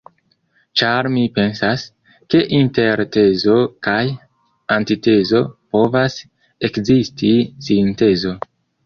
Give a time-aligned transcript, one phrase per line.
[0.79, 1.83] Ĉar mi pensas,
[2.33, 3.57] ke inter tezo
[3.89, 3.97] kaj
[4.77, 5.43] antitezo
[5.77, 6.17] povas
[6.71, 7.31] ekzisti
[7.69, 8.35] sintezo.